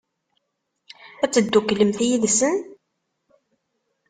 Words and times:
Ad 1.23 1.29
tedduklemt 1.33 1.99
yid-sen? 2.07 2.57